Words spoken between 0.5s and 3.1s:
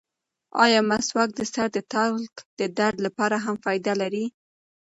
ایا مسواک د سر د تالک د درد